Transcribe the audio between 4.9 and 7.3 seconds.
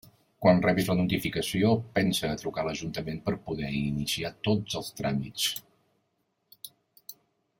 tràmits.